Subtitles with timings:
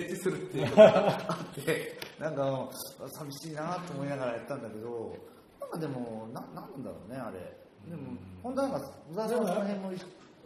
[0.00, 0.70] 設置するっていう。
[0.70, 2.68] のがあってなんか
[3.08, 5.16] 寂しいなと思いながらやったんだけど
[5.60, 7.38] なんかでもななんだろうねあれ。
[7.88, 8.80] でも本当なんか
[9.10, 9.92] 小沢さんの辺も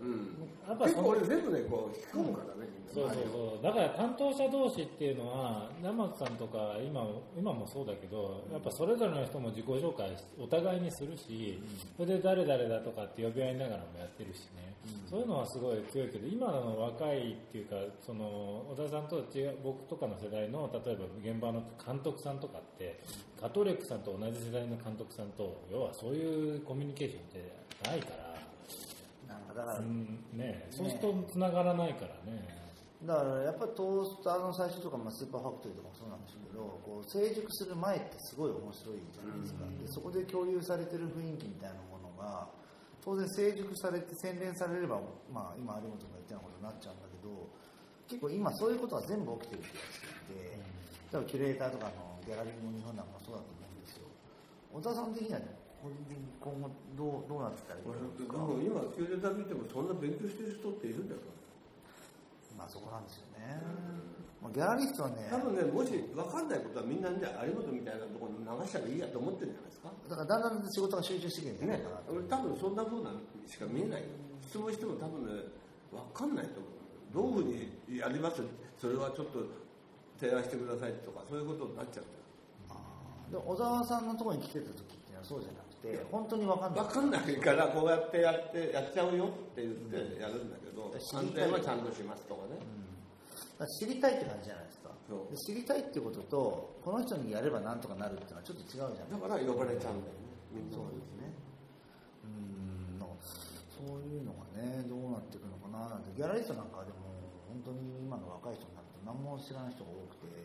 [0.01, 0.49] うん。
[0.69, 2.93] やっぱそ結構俺全部ねこう引き込むからね、みんな。
[2.93, 3.63] そうそうそう。
[3.63, 7.07] だから担当者同士っていうのは生松さんとか今
[7.37, 11.61] 今もそうだけどやっぱそれぞれの人も自己紹介お互いにするし、
[11.97, 14.75] それで誰々だとかって呼び合いながらもやってるしね、
[15.11, 23.01] そういうのはすごい強いけど今の若いっていうかその小田さんと違う僕とかの世代の例えば現場の監督さんとかって
[23.41, 28.28] カトレックさんと同じ世代の監督さんと要はそういうコミュニケーションってないから。
[29.59, 29.79] だから。
[29.79, 32.47] うんね、そうすると繋がらないからね。
[33.03, 42.51] だからやっぱりトースターの最初とか、まあ、スーパーファクトリーとかもそうなんでしょうけどこう成熟する前ってすごい面白いじゃないですか、でそこで共有されてる雰囲気みたいなものが
[42.99, 44.99] 当然成熟されて洗練されれば、
[45.31, 47.31] まあ、今有本が言ったようなことになっちゃうんだけど
[48.11, 50.59] 結構今そういうことは全部起きてる気がしていて
[51.15, 54.11] 例えばキュレーターとかのギャラリーも日本なんかもそうだと思うんですよ。
[54.75, 55.39] 小田さん的には
[55.79, 61.23] ね個人的に今後どうどうなってたらいいですかも今キュレーター見てもそんな勉強してる人っているんだよ
[62.59, 63.63] まあそこなんですよね、
[64.43, 69.95] まあ、ギャラリストはね多分ねもし分かんないことはみんなで有本みたいなところに流したらいいやと思ってるんじゃないですか。
[70.11, 73.15] だからだんだん仕事が集中してきてるね俺多分そんなふうな
[73.47, 74.11] しか見えないよ。
[74.43, 75.47] 質問しても多分ね
[75.95, 77.39] 分かんないと思う。
[77.39, 78.43] どういうふうにやります？
[78.77, 79.47] それはちょっと
[80.19, 82.05] 提案してくださいとかそういうことになっちゃう。
[82.05, 82.11] ん
[83.31, 85.68] だよで小沢さんのところに来てた時っていうのはそうじゃなくて
[86.11, 86.85] 本当に分かんない。
[86.85, 90.97] 分かんないからこうやってやってやっちゃうよって言ってやるんだけど、うん。
[90.97, 92.59] 安全はちゃんとしますとかね、
[93.59, 94.89] だから知りたいって感じじゃないですか。
[95.09, 101.33] で知りたいってこととこの人にやればなんとかなるっていうのはちょっと違うじゃないだから呼ばれちゃうんだよねそうですね。
[102.25, 103.17] うんの
[103.73, 106.13] そういうのがねどうなっていくのかななんて。
[106.13, 107.09] ギャラリストなんかでも
[107.49, 110.45] 本当に今の若い人になると何も知らない人が多くて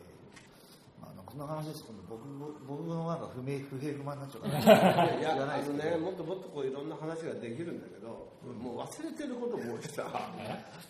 [1.12, 2.24] まあ、こんな話ですけど僕
[2.64, 4.28] 僕のなんか不明不平不満にな？
[4.28, 10.08] っちゃうからいや、ないでね、もっともっとこういろんな話ができるんだけど、もう忘れてることも多いしさ、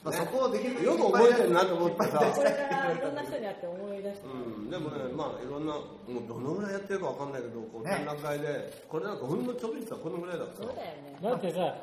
[0.04, 5.82] まあ、そこをできるよく覚えてるなと思ってさ、これからいろんな人に会って思い出してうん、でもね、まあいろんな、も
[6.22, 11.18] うどのぐらいやってるかわかんないけど、こうね展覧会で、これなんかほんのちょびっとこのぐらいだったそうだよね。
[11.22, 11.74] だってさ、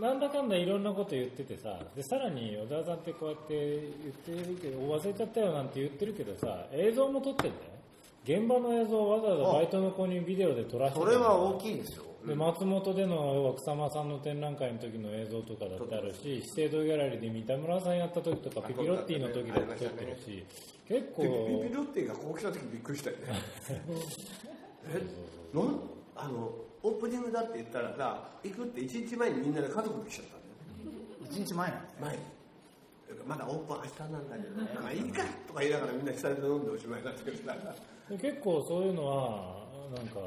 [0.00, 3.54] なんだかんだいろんなこと言っててさ、でさらに小田さんってこうやって
[4.26, 7.72] 言ってるけど、忘れちゃったよなんて言ってるけどさ、映像も撮ってんだよ。
[8.24, 12.04] 現場の映像をわざわざバイトの子にビデオで撮らせてそれは大きいですよ。
[12.26, 20.44] で松本での奥様さんの展覧会の時の映像とかだってあるし資生堂ギャラリーで三田村さんやった時とかピピロッティの時だって撮ってるし
[20.86, 21.28] 結構で
[21.64, 23.22] ビビロッティがここ来た時びっくりしたよね。
[24.94, 25.02] え、
[25.52, 25.80] なん。
[26.14, 30.98] あの、オープニングだって言ったらさ、行くって1日前にみんなで家族で来ちゃったんだよ。
[31.22, 31.30] ね。
[31.30, 32.22] 一日前なんですね前に。
[33.26, 37.54] まだオープン明日なんだけどね、まあいいかとか言いながらみんな下で飲んでおしまいだったけどさ。
[38.10, 39.62] で結構そういうのは
[39.94, 40.18] なんか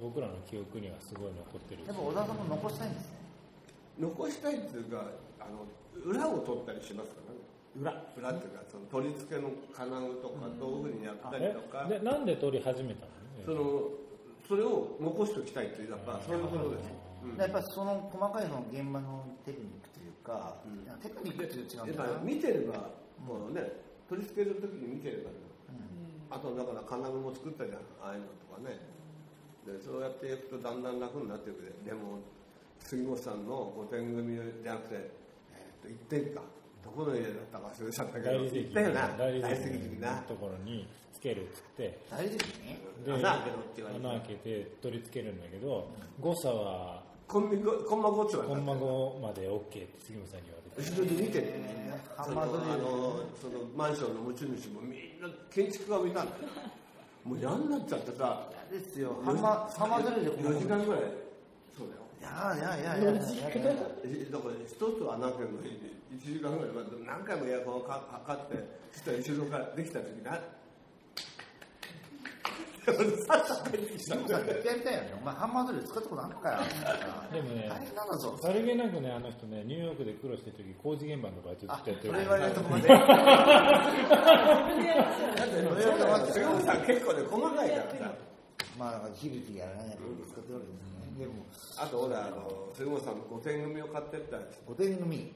[0.00, 1.82] 僕らの記憶にはすごい残ってる。
[1.86, 3.16] やっぱ小田さんも残したいんですね。
[3.98, 5.06] 残したいっていうか、
[5.40, 5.66] あの、
[6.04, 7.22] 裏を取ったりしますか？
[7.82, 7.98] らね。
[8.14, 8.30] 裏。
[8.30, 13.06] 裏っていうか、その取り付けの金具とか道具にやったりえとか、でなんで撮り始めた
[13.46, 13.90] その、
[14.48, 16.90] それを残しておきたいっていう、やっぱそういうことです。
[17.24, 17.36] うん。
[17.36, 21.00] やっぱりその細かいその現場のテクニックというか、うん。
[21.00, 22.10] テクニックっていうと違やっうんだな。
[22.18, 22.90] ぱ見てれば、
[23.24, 23.62] もうね、
[24.08, 25.30] 取り付ける時に見てれば、
[26.30, 28.80] あとだから金具も作ったじゃん、ああいうのとかね。
[29.64, 32.20] で、そうやっていくとだんだん楽になっていくで、でも、
[32.80, 35.10] 杉本さんの御殿組じゃなくて、
[35.54, 36.42] えー、と行ってんか、
[36.84, 40.16] どこの家だったか忘れちゃったけど、行ったよな、大理大理石石にな。
[40.16, 40.22] の。
[40.22, 41.98] ところにつけるっつって。
[42.10, 42.78] 大事ですね。
[43.04, 45.88] で穴開けろって言われて穴開けて取り付けるんだけど
[46.20, 47.48] 誤差はコン
[47.88, 51.40] コンマゴッチはコンマ5まで OK って杉本さんに言われて後ろで見て。
[51.40, 51.46] る
[52.16, 52.52] ハそのあの
[53.40, 56.38] そのマンションの持ち主もみんな建築家もいたんだよ
[57.24, 58.46] もう嫌になっちゃってさ。
[58.70, 59.16] ですよ。
[59.24, 61.02] ハンマーハンマードリルで4時間ぐらい。
[61.72, 62.04] そうだよ。
[62.20, 65.80] いやいやいやいやだから一つは穴開けるのに
[66.20, 66.74] 1時間ぐらい。
[66.74, 70.40] まで何回もエアコンをか測ってそしたら後ろからできた時な
[72.84, 72.92] さ
[73.38, 75.14] っさと帰ってきたでもさ絶対やりたいよね。
[75.20, 76.58] お前ハンマードリル使ったことあるのかよ。
[77.32, 78.38] でもね大変なんだぞ。
[78.42, 82.14] さりげなくねあの人ねニューヨークで苦労してる時工事現場のバイトずっあとやってる。
[82.14, 82.88] それ言われるとこまで。
[82.88, 83.12] だって
[85.54, 88.14] それは杉本さん結構ね細かいからさ
[88.78, 89.98] まあだから響きやらないやつ
[90.32, 91.32] 使ってるわけですねでも
[91.78, 95.32] あと俺あの杉本さんの御殿組を買ってったやつ御殿組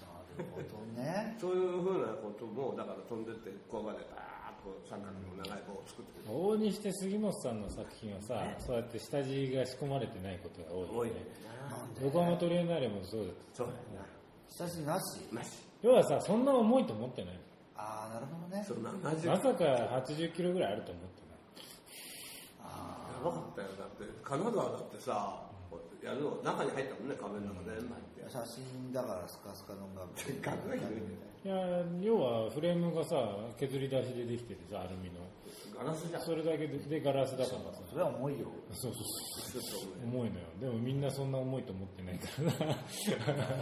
[0.00, 11.20] なるほどねそういうふうなこともだから飛んでってここまでバーッとこう三角の長い棒を作ってくる往々にして杉本さんの作品はさ、そうやって下地が仕込まれてないことが多いよね。
[12.02, 13.26] 横浜トリエンナーレもそうだ。
[13.26, 13.56] った。
[13.56, 13.78] そうだよ
[14.48, 15.18] 下地なし？
[15.32, 15.50] ななし。
[15.82, 17.40] 要はさ、そんな重いと思ってない。
[17.76, 18.64] ああなるほどね。
[18.66, 19.64] そんな70まさか
[20.04, 21.38] 80キロぐらいあると思ってない。
[22.64, 23.68] あやばかったよ。
[23.78, 25.47] だって金沢だってさ
[26.02, 27.80] やるの中に入ったもんね壁の中で
[28.28, 30.04] 写真だからスカスカのが
[30.42, 31.54] 額が広いねいや、
[32.02, 33.14] 要はフレームがさ、
[33.56, 35.22] 削り出しでできててさ、アルミの。
[35.78, 37.80] ガラスじゃんそれだけででガラスだからさ。
[37.88, 39.90] それは重いよそうそうそう。
[40.04, 40.46] 重いのよ。
[40.60, 43.54] でもみんなそんな重いと思ってないからな。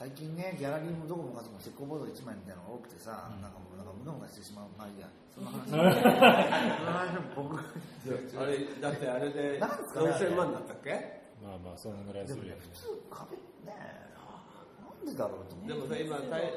[0.00, 11.19] 最近ねギャラリーもどこもかしこも石膏ボード1枚みたいなのが多くてさ、なんかもうなんか無能がしてしまうまあいいやその話 その話も僕あれだってあれでなんですかねあれ4000万だったっけ？
[11.42, 12.60] まあまあ、そのぐらいするよね。
[12.60, 13.72] 普通壁ね
[14.14, 15.10] な。
[15.10, 16.52] んでだろうと思ってでもさ今大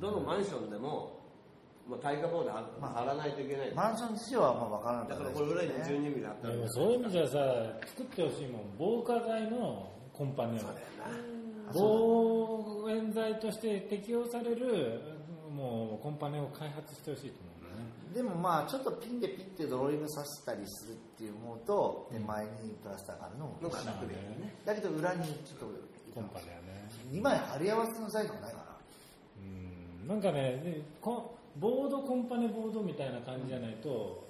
[0.00, 1.20] どのマンションでも
[1.88, 2.62] まあ、耐火ボードは
[2.94, 7.38] 貼らないといけない、マンション事情はまあ分からなだかったからこれ裏にね12ミリあったらでもそういう意味じゃさ、
[7.84, 15.00] 作ってほしいもん、防火剤のコンパネそうだよな防煙剤として適用される
[15.50, 17.59] もうコンパネを開発してほしいと思う。
[18.14, 24.54] でもまあちょっとピンでピッてドローイングさせたりするっていう思うと手前にプラスターがあるのも楽でね。
[24.64, 25.70] だけど裏にちょっ
[26.14, 26.90] コンパネはね。
[26.90, 28.64] と2枚貼り合わせの材料がないかな
[29.38, 30.08] うん。
[30.08, 34.26] なんかねでこボードコンパネボードみたいな感じじゃないと、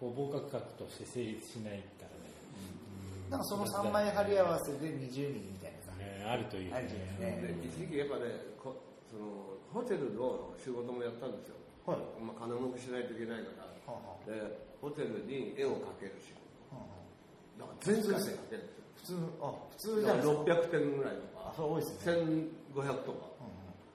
[0.00, 2.32] こう防火区画として成立しないからね。
[3.30, 5.98] なんかその3枚貼り合わせで20ミリみたいなさ。
[5.98, 8.22] ねあるといいよあるとね一時期やっぱね
[8.62, 8.76] こ
[9.10, 11.54] そのホテルの仕事もやったんですよ、
[11.86, 11.98] はい。
[12.18, 13.70] まあ、金儲けしないといけないから。
[13.86, 14.34] はあはで
[14.82, 16.42] ホテルに絵を描ける仕事
[16.74, 17.62] あはあ。
[17.62, 18.90] だから全部絵描けるんですよ。
[18.96, 20.34] 普通のあ普通じゃないですか。
[20.42, 21.46] 600点ぐらいとか。
[21.46, 22.26] あそれ多いですね。
[22.74, 23.30] 1500とか。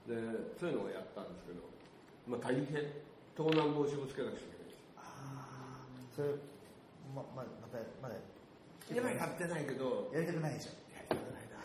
[0.08, 0.16] で
[0.60, 1.62] そういうのをやったんですけど、
[2.26, 3.12] まあ、大変。
[3.36, 4.76] 盗難防止もつけなくちゃいけないし。
[4.98, 6.36] ああそれ
[7.16, 8.16] まままたまだ。
[8.90, 10.10] 今やってないけど。
[10.14, 10.72] やりたくないでしょ。
[10.96, 11.60] やりたくないな。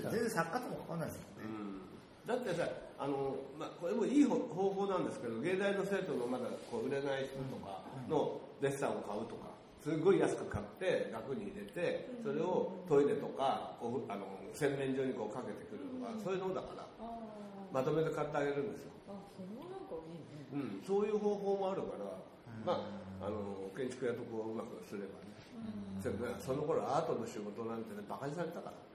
[0.10, 1.60] 全然作家ともかかんないですもんね。
[1.60, 1.95] うん
[2.26, 2.66] だってさ
[2.98, 17.06] あの、まあ、これもいい方方法なんですけど芸大の生徒のまだこう売れない人とかのデッサンを買うとかすごい安く買って額に入れてそれをトイレとかこうあの洗面所にこうかけてくるとかそういうのだからあ
[17.70, 18.90] まとめて買ってあげるんですよ。
[20.52, 22.06] うん、そういう方法もあるから、
[22.64, 22.88] ま
[23.20, 25.26] あ、あの建築やとこううまくすればね、
[26.40, 28.86] その頃アートの仕事なんてねバカにされたから。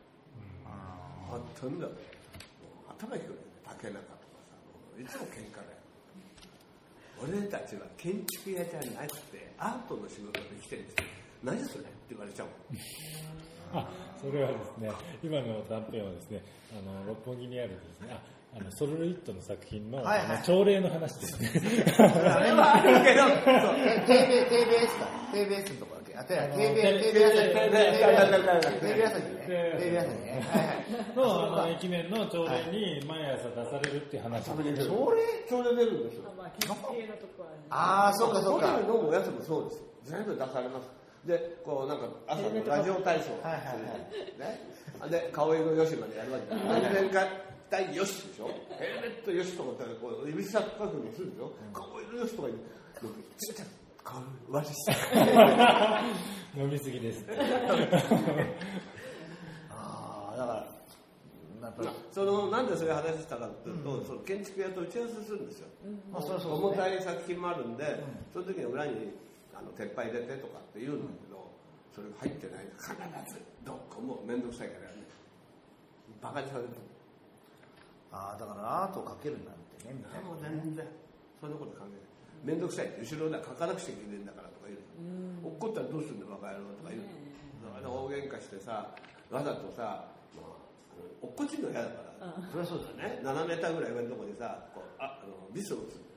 [1.32, 1.88] あったんだ。
[1.88, 1.94] も
[3.08, 4.04] う頭いくよね竹中とか
[4.50, 4.56] さ
[5.02, 5.78] いつも喧嘩だよ。
[7.22, 11.04] 俺たちは建築屋じゃなくてアートの仕事で来てるんですよ
[11.44, 12.56] 何それって言われちゃうもん。
[13.74, 13.88] あ
[14.20, 14.92] それはですね、
[15.24, 16.44] 今の断片はですね、
[16.78, 18.22] あの六本木にあるですね、あ
[18.58, 20.26] あのソルルイットの作品の,、はいはい。
[20.28, 21.50] あの朝礼の話ですね。
[21.98, 22.02] あ
[22.40, 23.74] れはあるけどか。
[25.32, 26.58] TBS のとこだ朝日。
[26.58, 26.68] ね。
[29.06, 29.80] 朝日ね
[31.16, 34.44] のあの駅伝の朝礼に毎朝出されるっていう話。
[34.46, 34.86] それで出る。
[34.86, 36.46] それそれ出るんですよあ、ま
[38.08, 38.68] あ、そうかそうか。
[38.68, 39.78] ホテルのおやつもそうです。
[39.78, 40.90] よ全部出されます。
[41.26, 43.32] でこうなんか朝のラジオ体操。
[43.44, 45.10] はいはいはい。
[45.10, 45.10] ね。
[45.10, 47.30] で顔色よしまでやるわけだ全回
[47.70, 48.50] 対よしでしょ。
[48.78, 51.54] ヘルメットよしとかってこう指先確認するでしょ。
[51.74, 52.66] 顔色よしとか言って
[53.38, 53.68] ちっちゃい
[54.50, 54.74] 悪いし
[56.58, 57.24] 飲みすぎです。
[59.70, 60.66] ああだからや
[61.72, 61.90] っぱり。
[62.12, 65.68] そのなんでそういう話したかっていうと、その建築屋と打ち合わせするんですよ、
[66.12, 69.16] まあそれはそう重たい作品もあるんで、その時に裏に
[69.56, 71.48] あの鉄板入れてとかって言うんだけど、
[71.96, 72.92] それが入ってない必
[73.32, 75.02] ずどこも面倒くさいからやる。
[75.02, 75.08] ね
[76.22, 76.70] バカにされる。
[76.70, 76.76] と
[78.12, 80.86] ああだからアートをかけるなんてねみたいなもう全然
[81.40, 82.00] そんなこと考えない。
[82.44, 82.92] 面倒くさい。
[82.92, 84.82] って後ろで書かなくちゃいけないんだからとか言う。
[85.42, 87.02] 落っこったらどうするんだバカ野郎とか言う。
[87.64, 88.94] の、あの大喧嘩してさ
[89.30, 90.61] わざとさ、まあ、
[91.22, 96.12] 落っこちるの嫌だから、それはそうだねね、7メーターぐらい上のところにさこうああのビスを打つ。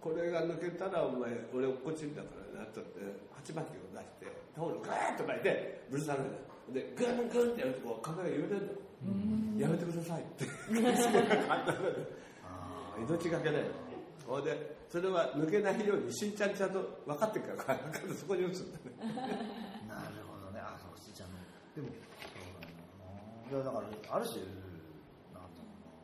[0.00, 3.00] これが抜けたらお前俺落っこちんだからなっちゃって
[3.32, 8.84] 鉢巻きを出してタオルガーッと巻いてぶるされるでグングンってやるとこう体が揺れるの。
[9.58, 10.44] やめてくださいって。
[10.68, 11.80] すごい簡単だよ
[13.00, 13.64] 命がけだよ。
[14.26, 17.78] ほいでそれは抜けないようにしんちゃんちゃんと分かってるから
[18.14, 18.92] そこに打つんだね。
[19.88, 20.60] なるほどね。
[20.60, 21.38] あそうしーちゃんの。
[21.74, 21.88] でも
[23.62, 24.42] だからある種
[25.30, 25.94] なんだろうな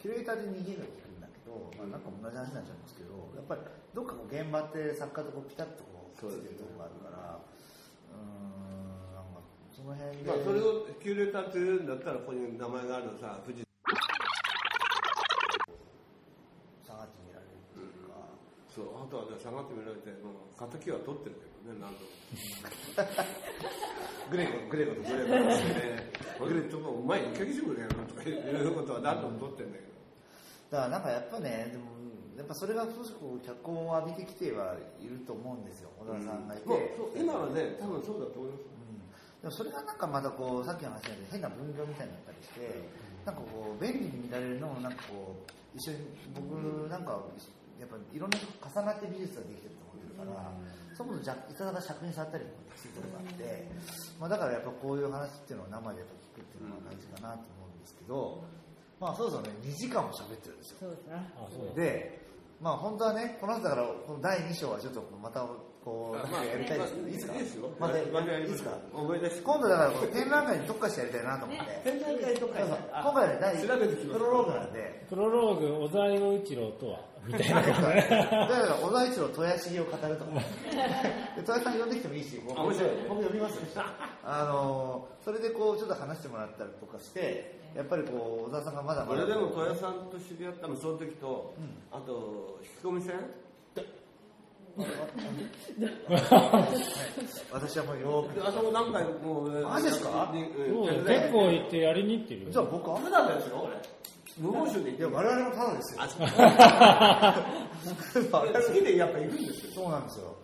[0.00, 3.60] キュレーターで逃げるんだけど、まあ、なんか同じ話になっちゃうんですけどやっぱり
[3.92, 7.40] どっかこう現場って作家とこうピタッとこうそうつけるとこがあるから
[8.12, 9.42] うんなんか
[9.74, 13.64] その辺で、まあ、それをキュレーターって言うんだったらここに名前があるのさ藤
[16.84, 20.30] 下がってみられるっていうか、うん、そうあとは、下がってみられて、ま
[20.60, 22.12] あ、敵は取ってるけどね何度も
[24.30, 26.12] グレコグレコとグレコとね。
[26.40, 29.92] グレコとお前一回してくれよとかいうことは何度も取ってるんだけど。
[30.70, 31.84] だからなんかやっぱねでも
[32.36, 38.64] やっぱそれが少しこう脚光を浴びてきてはいると思うんですよ小田さんがいて、もうそう今はね多分そうだと思います。
[38.64, 38.74] うん
[39.44, 42.80] でもそれがなんかまたこうさっきの話で変な分業みたいになったりして、
[43.28, 47.20] なんかこう便利に見られるのもなんかこう一緒に僕なんか
[47.78, 50.64] やっぱいろんな重なって美術ができてると思ってるから、そも
[50.96, 53.68] そもじゃいただが尺に触ったりもするところがあって、
[54.20, 58.44] まあ、だからやっぱこういう話っていうのを生でやっぱ聞くっていうのが大事かなと思うんですけど、
[59.00, 60.76] まあそうそうね2時間も喋ってるんですよ。
[60.80, 62.22] そうで
[62.62, 65.44] まあ本当はねこの後だからこの第2章はちょっとまた
[65.84, 66.94] こうなんかやりたいです。
[66.94, 67.34] けどいいですか？
[67.34, 67.68] いいですよ。
[67.78, 68.70] またまたやりまいいですすか
[69.52, 71.90] 今度だからこの展覧会に特化してやりたいなと思って。
[71.90, 72.78] 展覧会とかそうそう。
[73.02, 73.68] 今回はね第プ
[74.18, 75.04] ロローグなんで。
[75.10, 77.00] プロローグ小沢洋一郎とは？
[77.26, 77.60] みたいな。
[77.62, 80.24] だから小田一郎豊橋を語ると。
[80.24, 80.40] かで
[81.38, 83.82] 豊橋さん呼んできてもいいし僕あ面白い僕呼びますよ。
[84.24, 89.22] あのそれでこうちょっと話してもらったりとかしてやっぱりこう小田さんがまだまだ。
[89.24, 91.54] 俺でも戸谷さんと知り合ったのその時と、
[91.92, 93.14] あと引き込み線？
[97.52, 100.32] 私はもうよーであそこ何回もうマジですか？
[100.34, 102.46] 結構行ってやりに行ってるよ。
[102.48, 102.96] くじゃあ僕は？
[102.98, 103.76] 普段ですよ俺
[104.38, 106.02] 無報酬で行いや我々もただですよ。
[106.02, 106.26] あそう。
[108.66, 109.72] 好きでやっぱ行くんですよ。
[109.74, 110.34] そうなんですよ。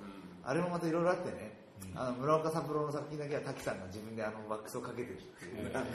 [0.44, 1.58] あれもまたいろいろあってね、
[1.94, 5.90] あの村岡三郎の作品だけは滝さんが自分であのワックスをかけてるっていう、なんか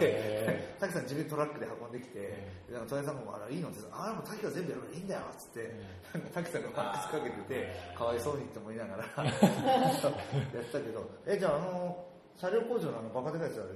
[0.00, 5.80] で 滝さん自分でトラックで運んできて、なんか戸谷さんもあれいいのってあれも滝が全部やるからいいんだよっつって、
[6.14, 9.34] なんか滝さんがワックスかけてて、かわいそうにって思いながら やっ
[10.72, 12.04] たけど、え、じゃああの、
[12.36, 13.70] 車両工場のあのバカでかいやつあれ、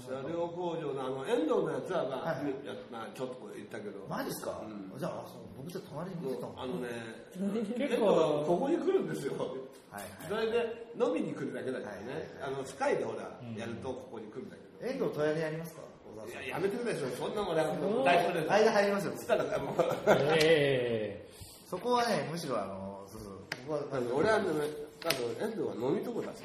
[0.00, 4.06] 車両工場のあの遠藤のやつは、まあはいやまあちょっと言ったけど。
[4.08, 4.98] マジっすか、うん。
[4.98, 6.60] じゃあそう僕ちょっと隣に見てたもん。
[6.60, 6.88] あのね
[7.76, 9.34] 結遠藤は構ここに来るんですよ。
[9.90, 10.46] はいそはい。
[10.46, 15.82] れで飲みに来るだけだからね、はいあのスカイでほら、やるとここに来るんだけ遠藤戸谷でやりますか？
[16.08, 16.38] 小沢さん。
[16.38, 17.10] どいややめてください。
[17.12, 17.62] そんなもんね
[18.04, 18.50] 大丈夫です。
[18.50, 19.12] 間入りますよ。
[19.16, 19.74] そしたらもう
[20.40, 21.28] え。
[21.68, 24.44] そこはね、むしろあの、そうそう、ここは、あの俺はね
[25.04, 25.08] あ
[25.40, 26.42] の遠藤は飲みとこだし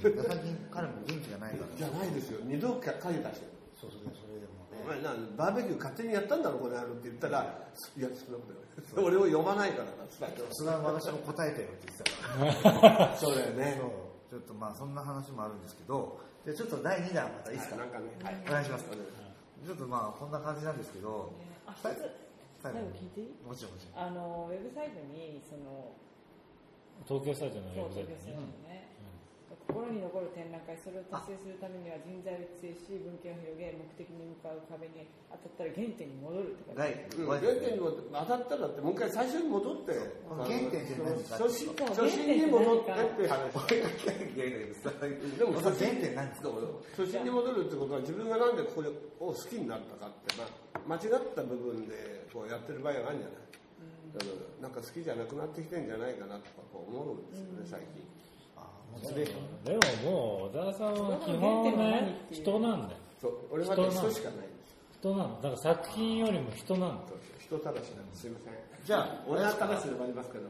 [0.00, 3.46] 最近彼も元気がないから、じゃないですよ二度かかり出して
[3.80, 7.68] そうそう、それでもお、前なバーベキュー勝手にやったんだろこの野郎って言ったら。
[7.96, 9.84] いやそんなことない俺を呼ばないから。
[9.84, 13.80] なつってそれは私も答えたよって言ってたから、そうだよね、
[14.30, 18.06] ちょっとまあそんな話もあるんですけど、じゃちょっと第2弾またいいですか、なんかね
[18.48, 18.84] お願いします。
[18.84, 21.32] ちょっとまあこんな感じなんですけど、
[21.66, 22.28] あ、一つ
[22.62, 24.06] 最後聞いていいもちろんもちろん。
[24.06, 25.92] あの、ウェブサイトに、その、
[27.06, 28.87] 東京スタジオの、ウェブサイト東京スタにねジオね。
[29.68, 43.52] 心に残る展覧会、それを達成するためには人材を育成し、文献を広げ、目的に向かう壁に当たったら原点に戻るって書いうん原点にも当たったらってもう一回最初に戻って原点って何か初心そう初心に戻ってって話。
[45.36, 46.48] でも原点何ですか
[46.96, 53.44] 初心に戻るってことは自分がなんでこれを好きになったかって、まあ、間違った部分でこうやってる場合があるんじゃない、
[54.16, 54.32] だか
[54.62, 58.08] らなんか好きじゃなくなってきてんじゃないかなとかこう思うんですよね、最近。
[59.02, 63.00] でももう小沢さんは基本ね人なんだよ。
[63.20, 65.36] そう俺はね人しかないんです人なの。
[65.36, 67.06] だから作品よりも人なの。
[67.08, 68.20] そう人たらしなんです。
[68.22, 68.52] すいません。
[68.84, 70.44] じゃあ、俺はたらしでもありますけど。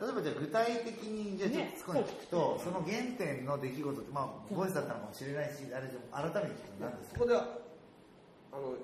[0.00, 7.18] 例えばじゃあ具体的にじゃあちょっと聞くと、その原点の出来事って、まあ、ボイスだったのかもしれないし、あれでも改めて聞くと何ですか？
[7.18, 7.48] そこでは
[8.52, 8.74] あの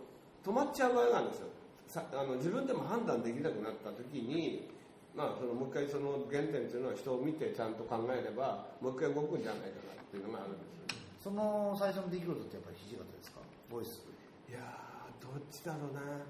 [0.45, 1.47] 止まっちゃう場合があるんですよ。
[1.87, 4.69] さあの自分でも判断できなくなった時に、
[5.15, 13.39] まあ、そのもう一回その原点っていうのは人を見てちゃんと考えればもう一回動くんじゃないかなっていうのがあるんですよその最初の出来事ってやっぱり土方ですか？
[13.71, 14.03] ボイス。
[14.51, 16.21] いやーどっちだろうな。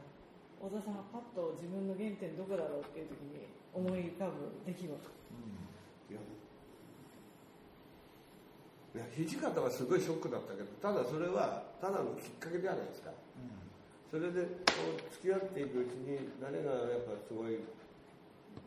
[0.61, 4.93] 小田さんがパッと自分の原点どこだろうっていう時に思い浮かぶ出来事。
[4.93, 6.21] いや
[8.95, 13.11] いや土方はすごいショックだったけどただそれはただのきっかけじゃないですか。
[14.12, 17.59] それでこう付き合っていくうちに誰がやっぱすごい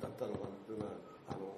[0.02, 0.92] だったのかなっていうのは
[1.30, 1.58] あの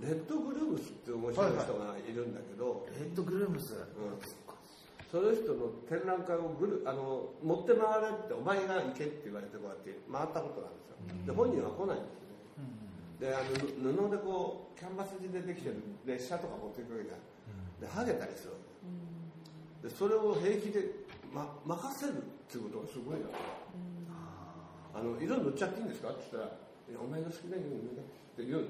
[0.00, 3.74] レッドグルームスっていう面白い人がいるんだけど、レッドグルームス。
[3.74, 4.42] うん。
[5.12, 11.36] その人の展覧会をぐるあの持って回れってお前が行けって言われてこうやって回ったことがあるんですよ。
[11.36, 12.80] で本人は来ないんですよね。
[13.20, 17.20] であの布でこうキャンバス地でできてる列車とか持っていくわけじゃん。
[17.76, 18.58] で剥げたりするわ
[19.84, 19.88] け。
[19.88, 20.80] でそれを平気で、
[21.28, 23.28] ま、任せるっていうことがすごいな
[24.96, 26.56] あの色塗っちゃっていいんですかって言ったら
[26.92, 28.68] 「いやお前が好きなように塗れ」って言うの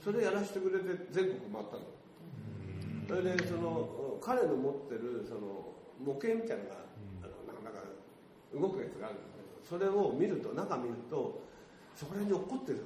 [0.00, 1.84] それやらせてくれて全国回ったの。
[3.06, 6.76] それでその彼の持ってるその模型みたいなのが、
[7.22, 7.82] あのなんか
[8.54, 11.42] 動くやつがあるんだけどそれを見ると中見ると
[11.94, 12.78] そこら辺に落っこってる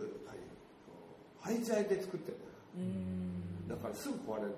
[1.41, 2.39] 廃材で作ってる
[2.77, 3.69] うん。
[3.69, 4.55] だからすぐ壊れる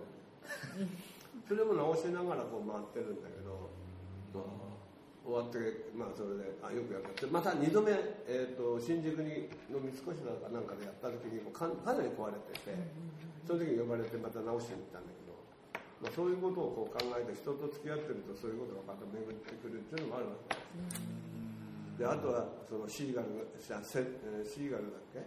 [1.49, 3.69] それも直しながらこう回ってるんだけど、
[4.33, 4.66] まあ
[5.27, 5.59] 終わって、
[5.91, 7.27] まあ、それであよくやった。
[7.27, 7.91] また2度目、
[8.31, 12.71] えー、と新宿にの三越だかなんかでやった時にもかかなり壊れてて
[13.43, 15.35] その時に呼ばれてまた直しに行ったんだけど、
[15.99, 20.63] まあ、そういうことをこう考えて人と付き合ってるとそういうことがまた巡ってくるっていうのもあるわけで
[20.95, 21.99] す。
[21.99, 24.05] であとはそのシーガルがシャセ
[24.47, 25.27] シーガルだっけ？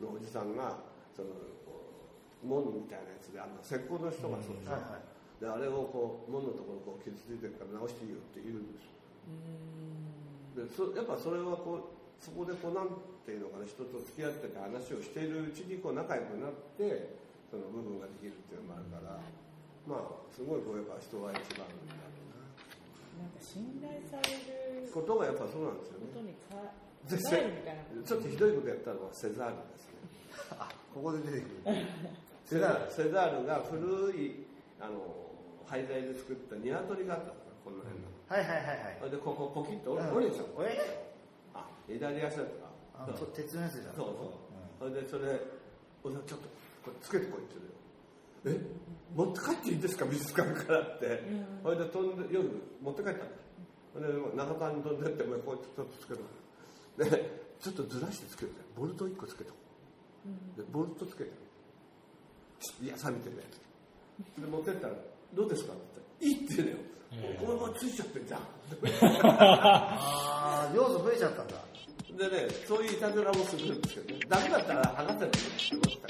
[0.00, 0.80] のおじさんが
[1.12, 1.28] その
[2.40, 5.04] 門みたいなやつであの石膏の人がそうでしょ、はいはい。
[5.42, 8.93] であれをこう門のところこう傷ついてるから直していいよって言うんですよ
[10.54, 12.88] でそやっぱそれはこうそこでこうなん
[13.26, 17.18] ていうのかな人と付き合ってて話をしているうちにこう仲良くなって
[17.50, 19.18] その部分ができるっていうのもあるから
[19.86, 22.44] まあすごいこうやっぱ人は一番だろな。
[23.26, 26.38] んか信頼されるうなことがやっぱそうなんですよことねに
[28.06, 30.00] ちょっとひどいことやったのはセザールですね。
[30.58, 31.86] あここで出てくる。
[32.44, 33.80] セザールセザールが古
[34.16, 34.44] い
[34.80, 35.00] あの
[35.66, 37.32] 廃材で作った鶏があったの
[37.64, 38.96] この辺の、はいはいはいはい。
[38.98, 39.92] それでここポキッと？
[39.92, 40.16] うん。
[40.16, 40.78] 折れちゃう、折れ
[41.54, 42.46] あ左足だっ
[42.94, 44.06] たあの鉄のやつじゃんそう
[44.80, 45.40] そう、それでそれ
[46.04, 46.48] 俺はちょっと
[46.84, 47.54] これつけてこいって
[48.44, 48.84] 言うのよえ？
[49.14, 50.04] 持って帰っていいんですか？
[50.06, 51.22] 美術館からって、
[51.62, 52.48] それで飛んで夜
[52.82, 53.30] 持って帰ったの。
[53.94, 56.20] それで中田に飛んでってもうこうやってちょっとつける
[56.98, 57.30] で
[57.62, 59.56] ちょっとずらしてつけてボルト1個つけとこ
[60.56, 61.30] うでボルトつけて
[62.82, 63.42] いや冷めてるや
[64.34, 64.40] つ。
[64.40, 64.94] で持ってったら
[65.34, 66.78] 「どうですか?」って言ったら「いい」って言うのよ
[67.16, 68.44] ええこのままついちゃってんじゃんあ
[70.70, 71.54] あ要素増えちゃったんだ
[72.16, 74.14] でね、そういういたずらもするんですよね。
[74.28, 75.38] ダメだったら剥がせるって
[75.72, 76.06] 思った